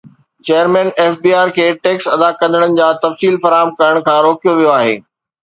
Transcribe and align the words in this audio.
chairman 0.47 0.87
F 1.03 1.15
B 1.25 1.31
R 1.41 1.49
کي 1.57 1.65
tax 1.83 2.07
ادا 2.15 2.29
ڪندڙن 2.41 2.71
جا 2.81 2.89
تفصيل 3.05 3.39
فراهم 3.45 3.71
ڪرڻ 3.83 4.03
کان 4.09 4.19
روڪيو 4.29 4.57
ويو 4.57 4.75
آهي 4.81 4.99